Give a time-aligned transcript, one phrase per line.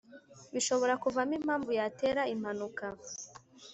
[0.53, 2.85] bishobora kuvamo impamvu yatera impanuka